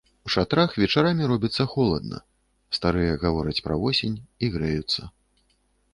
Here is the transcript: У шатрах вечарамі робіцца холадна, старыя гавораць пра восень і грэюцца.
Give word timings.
У 0.27 0.31
шатрах 0.35 0.71
вечарамі 0.83 1.27
робіцца 1.31 1.63
холадна, 1.73 2.17
старыя 2.79 3.13
гавораць 3.27 3.61
пра 3.69 3.75
восень 3.85 4.17
і 4.45 4.51
грэюцца. 4.57 5.01